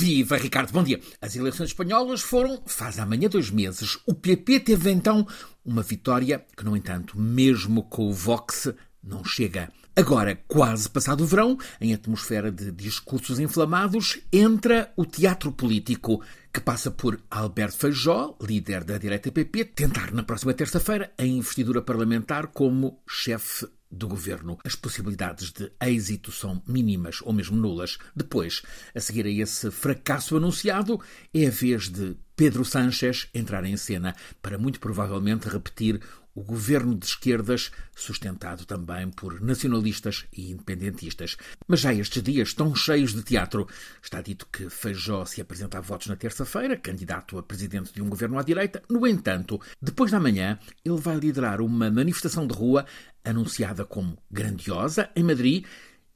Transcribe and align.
Viva, 0.00 0.38
Ricardo, 0.38 0.72
bom 0.72 0.82
dia. 0.82 0.98
As 1.20 1.36
eleições 1.36 1.68
espanholas 1.68 2.22
foram, 2.22 2.62
faz 2.64 2.98
amanhã 2.98 3.28
dois 3.28 3.50
meses. 3.50 3.98
O 4.06 4.14
PP 4.14 4.60
teve 4.60 4.90
então 4.90 5.26
uma 5.62 5.82
vitória 5.82 6.42
que, 6.56 6.64
no 6.64 6.74
entanto, 6.74 7.20
mesmo 7.20 7.82
com 7.82 8.08
o 8.08 8.12
Vox, 8.14 8.72
não 9.04 9.22
chega. 9.22 9.70
Agora, 9.96 10.40
quase 10.46 10.88
passado 10.88 11.24
o 11.24 11.26
verão, 11.26 11.58
em 11.80 11.92
atmosfera 11.92 12.50
de 12.50 12.70
discursos 12.70 13.40
inflamados, 13.40 14.20
entra 14.32 14.92
o 14.96 15.04
teatro 15.04 15.50
político, 15.50 16.22
que 16.52 16.60
passa 16.60 16.90
por 16.90 17.20
Alberto 17.30 17.76
Feijó, 17.76 18.36
líder 18.40 18.84
da 18.84 18.98
direita 18.98 19.32
PP, 19.32 19.64
tentar 19.66 20.12
na 20.12 20.22
próxima 20.22 20.54
terça-feira 20.54 21.12
a 21.18 21.24
investidura 21.24 21.82
parlamentar 21.82 22.48
como 22.48 23.02
chefe 23.08 23.66
do 23.90 24.06
governo. 24.06 24.58
As 24.64 24.76
possibilidades 24.76 25.50
de 25.50 25.70
êxito 25.80 26.30
são 26.30 26.62
mínimas 26.66 27.20
ou 27.22 27.32
mesmo 27.32 27.56
nulas. 27.56 27.98
Depois, 28.14 28.62
a 28.94 29.00
seguir 29.00 29.26
a 29.26 29.30
esse 29.30 29.70
fracasso 29.70 30.36
anunciado, 30.36 31.00
é 31.34 31.46
a 31.46 31.50
vez 31.50 31.88
de 31.88 32.16
Pedro 32.36 32.64
Sánchez 32.64 33.28
entrar 33.34 33.64
em 33.64 33.76
cena 33.76 34.14
para 34.40 34.56
muito 34.56 34.80
provavelmente 34.80 35.48
repetir 35.48 36.00
o 36.34 36.42
governo 36.42 36.94
de 36.96 37.06
esquerdas, 37.06 37.70
sustentado 37.94 38.64
também 38.64 39.10
por 39.10 39.40
nacionalistas 39.40 40.26
e 40.32 40.50
independentistas. 40.50 41.36
Mas 41.66 41.80
já 41.80 41.92
estes 41.92 42.22
dias 42.22 42.48
estão 42.48 42.74
cheios 42.74 43.12
de 43.12 43.22
teatro. 43.22 43.66
Está 44.02 44.20
dito 44.20 44.46
que 44.46 44.68
Feijó 44.70 45.24
se 45.24 45.40
apresenta 45.40 45.78
a 45.78 45.80
votos 45.80 46.06
na 46.06 46.16
terça-feira, 46.16 46.76
candidato 46.76 47.38
a 47.38 47.42
presidente 47.42 47.92
de 47.92 48.02
um 48.02 48.08
governo 48.08 48.38
à 48.38 48.42
direita. 48.42 48.82
No 48.88 49.06
entanto, 49.06 49.60
depois 49.80 50.10
da 50.10 50.20
manhã, 50.20 50.58
ele 50.84 51.00
vai 51.00 51.16
liderar 51.16 51.60
uma 51.60 51.90
manifestação 51.90 52.46
de 52.46 52.54
rua 52.54 52.86
anunciada 53.24 53.84
como 53.84 54.16
grandiosa 54.30 55.10
em 55.14 55.22
Madrid 55.22 55.64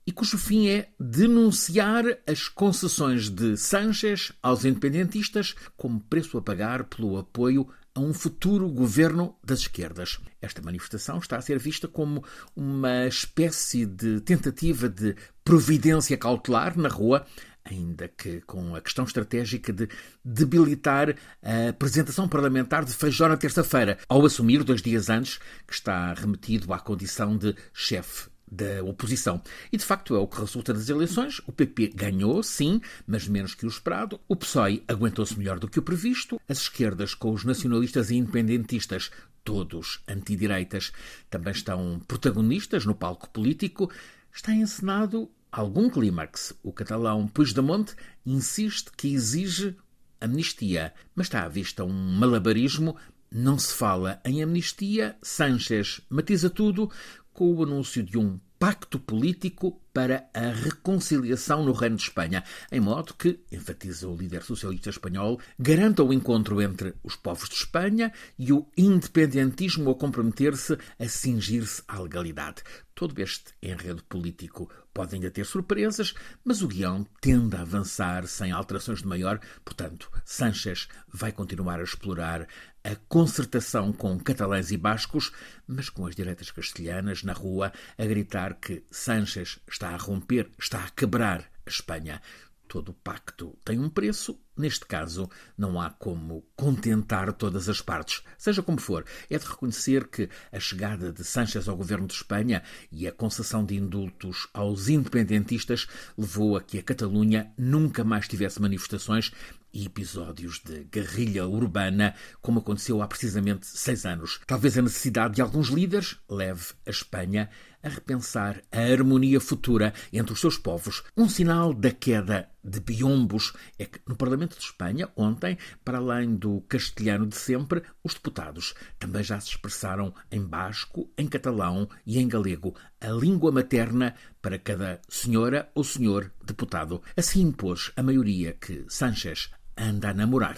e 0.07 0.13
cujo 0.13 0.37
fim 0.37 0.69
é 0.69 0.91
denunciar 1.01 2.05
as 2.27 2.47
concessões 2.47 3.31
de 3.31 3.57
Sánchez 3.57 4.33
aos 4.43 4.65
independentistas 4.65 5.55
como 5.77 6.01
preço 6.01 6.37
a 6.37 6.43
pagar 6.43 6.85
pelo 6.85 7.17
apoio 7.17 7.67
a 7.95 8.01
um 8.01 8.13
futuro 8.13 8.69
governo 8.69 9.37
das 9.43 9.61
esquerdas. 9.61 10.19
Esta 10.43 10.61
manifestação 10.61 11.19
está 11.19 11.37
a 11.37 11.41
ser 11.41 11.59
vista 11.59 11.87
como 11.87 12.25
uma 12.57 13.07
espécie 13.07 13.87
de 13.87 14.21
tentativa 14.21 14.89
de 14.89 15.15
providência 15.45 16.17
cautelar 16.17 16.77
na 16.77 16.89
rua, 16.89 17.25
ainda 17.65 18.09
que 18.09 18.41
com 18.43 18.75
a 18.75 18.81
questão 18.81 19.05
estratégica 19.05 19.73
de 19.73 19.89
debilitar 20.25 21.15
a 21.43 21.69
apresentação 21.69 22.29
parlamentar 22.29 22.85
de 22.85 22.93
Feijó 22.93 23.29
na 23.29 23.37
terça-feira, 23.37 23.99
ao 24.09 24.27
assumir, 24.27 24.65
dois 24.65 24.83
dias 24.83 25.09
antes, 25.09 25.39
que 25.67 25.73
está 25.73 26.13
remetido 26.15 26.73
à 26.73 26.79
condição 26.79 27.37
de 27.37 27.55
chefe 27.73 28.34
da 28.55 28.83
oposição. 28.85 29.43
E 29.73 29.77
de 29.77 29.85
facto 29.85 30.15
é 30.15 30.19
o 30.19 30.27
que 30.27 30.41
resulta 30.41 30.73
das 30.73 30.89
eleições. 30.89 31.41
O 31.47 31.53
PP 31.53 31.93
ganhou, 31.95 32.43
sim, 32.43 32.81
mas 33.07 33.27
menos 33.27 33.55
que 33.55 33.67
o 33.67 33.69
esperado. 33.69 34.21
O 34.29 34.37
PSOE 34.37 34.85
aguentou-se 34.87 35.37
melhor 35.37 35.59
do 35.59 35.69
que 35.69 35.79
o 35.79 35.83
previsto. 35.83 36.41
As 36.49 36.59
esquerdas, 36.59 37.15
com 37.15 37.33
os 37.33 37.45
nacionalistas 37.45 38.11
e 38.11 38.17
independentistas, 38.17 39.11
todos 39.43 40.03
antidireitas, 40.09 40.93
também 41.29 41.53
estão 41.53 42.01
protagonistas 42.07 42.87
no 42.87 42.95
palco 42.95 43.29
político. 43.31 43.91
Está 44.33 44.53
encenado 44.53 45.31
algum 45.51 45.91
clímax. 45.91 46.55
O 46.63 46.73
catalão 46.73 47.27
Puigdemont 47.27 47.95
insiste 48.25 48.91
que 48.97 49.09
exige 49.09 49.77
amnistia, 50.21 50.95
mas 51.15 51.27
está 51.27 51.45
à 51.45 51.49
vista 51.49 51.85
um 51.85 52.17
malabarismo 52.19 52.97
não 53.35 53.59
se 53.59 53.75
fala 53.75 54.21
em 54.25 54.45
amnistia, 54.45 55.17
Sánchez 55.21 56.01
matiza 56.09 56.49
tudo 56.49 56.89
com 57.35 57.53
o 57.53 57.63
anúncio 57.65 58.03
de 58.03 58.17
um 58.17 58.39
pacto 58.59 58.99
político 58.99 59.79
para 59.95 60.29
a 60.35 60.49
reconciliação 60.51 61.65
no 61.65 61.73
Reino 61.73 61.97
de 61.97 62.03
Espanha, 62.03 62.43
em 62.71 62.81
modo 62.81 63.15
que, 63.15 63.39
enfatiza 63.51 64.09
o 64.09 64.17
líder 64.17 64.43
socialista 64.43 64.91
espanhol, 64.91 65.41
garanta 65.57 66.03
o 66.03 66.13
encontro 66.13 66.61
entre 66.61 66.95
os 67.05 67.15
povos 67.15 67.49
de 67.49 67.55
Espanha 67.55 68.13
e 68.37 68.53
o 68.53 68.67
independentismo 68.77 69.91
a 69.91 69.95
comprometer-se 69.95 70.77
a 70.99 71.09
cingir-se 71.09 71.81
à 71.87 72.01
legalidade. 72.01 72.65
Todo 72.95 73.19
este 73.21 73.53
enredo 73.63 74.05
político 74.05 74.71
pode 74.93 75.15
ainda 75.15 75.31
ter 75.31 75.45
surpresas, 75.45 76.15
mas 76.45 76.63
o 76.63 76.69
guião 76.69 77.05
tende 77.21 77.57
a 77.57 77.63
avançar 77.63 78.27
sem 78.27 78.53
alterações 78.53 79.01
de 79.01 79.09
maior, 79.09 79.41
portanto, 79.65 80.11
Sánchez 80.25 80.89
vai 81.13 81.33
continuar 81.33 81.81
a 81.81 81.85
explorar 81.85 82.47
a 82.85 82.95
concertação 83.09 83.93
com 83.93 84.19
catalães 84.21 84.71
e 84.71 84.77
bascos, 84.77 85.33
mas 85.67 85.89
com 85.89 86.07
as 86.07 86.15
direitas 86.15 86.51
castelhanas 86.51 87.23
na 87.23 87.33
rua 87.33 87.73
a 87.99 88.05
gritar 88.05 88.55
que 88.61 88.85
Sánchez 88.91 89.59
está 89.69 89.84
a 89.91 89.97
romper, 89.97 90.51
está 90.59 90.85
a 90.85 90.91
quebrar 90.91 91.51
a 91.67 91.71
Espanha. 91.71 92.21
Todo 92.69 92.95
pacto 92.95 93.57
tem 93.65 93.79
um 93.79 93.89
preço, 93.89 94.41
neste 94.57 94.87
caso 94.87 95.29
não 95.57 95.81
há 95.81 95.91
como 95.91 96.45
contentar 96.57 97.33
todas 97.33 97.69
as 97.69 97.81
partes. 97.81 98.23
Seja 98.39 98.63
como 98.63 98.81
for, 98.81 99.05
é 99.31 99.39
de 99.39 99.47
reconhecer 99.47 100.09
que 100.09 100.29
a 100.53 100.61
chegada 100.61 101.13
de 101.13 101.25
Sánchez 101.25 101.69
ao 101.69 101.77
governo 101.77 102.07
de 102.07 102.15
Espanha 102.15 102.63
e 102.91 103.07
a 103.07 103.13
concessão 103.13 103.65
de 103.65 103.77
indultos 103.77 104.49
aos 104.53 104.89
independentistas 104.89 105.87
levou 106.17 106.57
a 106.57 106.63
que 106.63 106.79
a 106.79 106.83
Catalunha 106.83 107.53
nunca 107.57 108.05
mais 108.05 108.29
tivesse 108.29 108.61
manifestações 108.61 109.33
e 109.75 109.87
episódios 109.87 110.61
de 110.65 110.85
guerrilha 110.85 111.47
urbana, 111.47 112.15
como 112.41 112.61
aconteceu 112.61 113.03
há 113.03 113.09
precisamente 113.09 113.67
seis 113.67 114.07
anos. 114.07 114.41
Talvez 114.47 114.79
a 114.79 114.83
necessidade 114.83 115.35
de 115.35 115.43
alguns 115.43 115.69
líderes 115.69 116.17
leve 116.31 116.67
a 116.87 116.91
Espanha 116.91 117.51
a 117.83 117.89
repensar 117.89 118.63
a 118.73 118.81
harmonia 118.81 119.41
futura 119.41 119.93
entre 120.13 120.33
os 120.33 120.41
seus 120.41 120.57
povos. 120.57 121.03
Um 121.17 121.29
sinal 121.29 121.75
da 121.75 121.91
queda 121.91 122.49
de 122.63 122.81
biombos 122.81 123.53
é 123.79 123.85
que 123.85 124.01
no 124.09 124.17
Parlamento 124.17 124.44
de 124.47 124.63
Espanha, 124.63 125.09
ontem, 125.17 125.57
para 125.85 125.99
além 125.99 126.35
do 126.35 126.61
castelhano 126.63 127.27
de 127.27 127.37
sempre, 127.37 127.83
os 128.03 128.15
deputados 128.15 128.75
também 128.99 129.23
já 129.23 129.39
se 129.41 129.51
expressaram 129.51 130.15
em 130.31 130.43
basco, 130.43 131.11
em 131.17 131.27
catalão 131.27 131.89
e 132.07 132.19
em 132.19 132.29
galego, 132.29 132.75
a 133.01 133.09
língua 133.09 133.53
materna 133.53 134.15
para 134.41 134.59
cada 134.59 135.01
senhora 135.09 135.71
ou 135.75 135.85
senhor 135.85 136.31
deputado. 136.45 137.03
Assim 137.17 137.43
impôs 137.43 137.93
a 137.97 138.03
maioria 138.03 138.53
que 138.53 138.85
Sánchez 138.89 139.51
anda 139.77 140.11
a 140.11 140.15
namorar. 140.15 140.57